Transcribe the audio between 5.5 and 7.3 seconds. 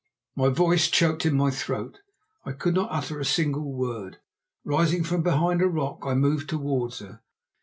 a rock I moved towards her.